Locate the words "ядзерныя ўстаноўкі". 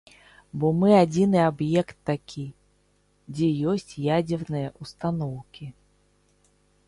4.17-5.65